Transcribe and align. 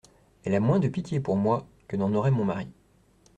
Elle 0.43 0.55
a 0.55 0.59
moins 0.59 0.79
de 0.79 0.87
pitié 0.87 1.19
pour 1.19 1.37
moi 1.37 1.67
que 1.87 1.95
n'en 1.95 2.11
aurait 2.15 2.31
mon 2.31 2.43
mari. 2.43 2.71